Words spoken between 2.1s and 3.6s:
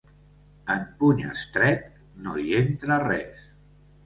no hi entra res.